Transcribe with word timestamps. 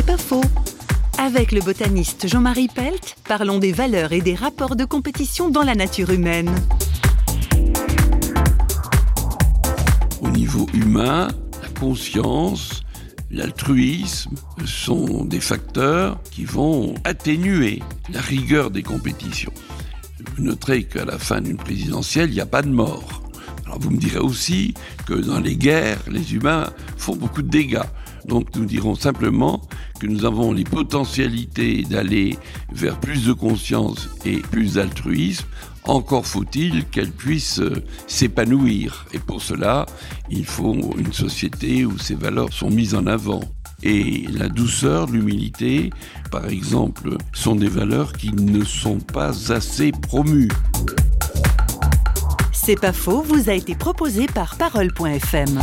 C'est 0.00 0.06
pas 0.06 0.16
faux. 0.16 0.44
Avec 1.18 1.52
le 1.52 1.60
botaniste 1.60 2.26
Jean-Marie 2.26 2.68
Pelt, 2.74 3.16
parlons 3.28 3.58
des 3.58 3.72
valeurs 3.72 4.12
et 4.12 4.22
des 4.22 4.34
rapports 4.34 4.74
de 4.74 4.86
compétition 4.86 5.50
dans 5.50 5.62
la 5.62 5.74
nature 5.74 6.08
humaine. 6.08 6.48
Au 10.22 10.30
niveau 10.30 10.66
humain, 10.72 11.28
la 11.62 11.68
conscience, 11.78 12.82
l'altruisme 13.30 14.36
sont 14.64 15.26
des 15.26 15.40
facteurs 15.40 16.18
qui 16.30 16.46
vont 16.46 16.94
atténuer 17.04 17.82
la 18.10 18.22
rigueur 18.22 18.70
des 18.70 18.82
compétitions. 18.82 19.52
Vous 20.34 20.44
noterez 20.44 20.84
qu'à 20.84 21.04
la 21.04 21.18
fin 21.18 21.42
d'une 21.42 21.58
présidentielle, 21.58 22.30
il 22.30 22.36
n'y 22.36 22.40
a 22.40 22.46
pas 22.46 22.62
de 22.62 22.70
mort. 22.70 23.22
Alors 23.66 23.78
vous 23.78 23.90
me 23.90 23.98
direz 23.98 24.20
aussi 24.20 24.72
que 25.04 25.12
dans 25.12 25.40
les 25.40 25.56
guerres, 25.56 26.00
les 26.10 26.32
humains 26.32 26.72
font 26.96 27.16
beaucoup 27.16 27.42
de 27.42 27.50
dégâts. 27.50 27.82
Donc 28.26 28.54
nous 28.56 28.64
dirons 28.64 28.94
simplement 28.94 29.62
que 29.98 30.06
nous 30.06 30.24
avons 30.24 30.52
les 30.52 30.64
potentialités 30.64 31.82
d'aller 31.82 32.38
vers 32.72 32.98
plus 32.98 33.26
de 33.26 33.32
conscience 33.32 34.08
et 34.24 34.38
plus 34.38 34.74
d'altruisme. 34.74 35.46
Encore 35.84 36.26
faut-il 36.26 36.84
qu'elle 36.86 37.10
puisse 37.10 37.58
euh, 37.60 37.82
s'épanouir. 38.06 39.06
Et 39.12 39.18
pour 39.18 39.40
cela, 39.40 39.86
il 40.28 40.44
faut 40.44 40.74
une 40.98 41.12
société 41.12 41.86
où 41.86 41.98
ces 41.98 42.14
valeurs 42.14 42.52
sont 42.52 42.70
mises 42.70 42.94
en 42.94 43.06
avant. 43.06 43.40
Et 43.82 44.26
la 44.30 44.48
douceur, 44.48 45.06
l'humilité, 45.06 45.90
par 46.30 46.46
exemple, 46.48 47.16
sont 47.32 47.56
des 47.56 47.68
valeurs 47.68 48.12
qui 48.12 48.30
ne 48.32 48.62
sont 48.62 48.98
pas 48.98 49.52
assez 49.52 49.90
promues. 49.90 50.50
C'est 52.52 52.78
pas 52.78 52.92
faux, 52.92 53.22
vous 53.22 53.48
a 53.48 53.54
été 53.54 53.74
proposé 53.74 54.26
par 54.26 54.56
Parole.fm. 54.56 55.60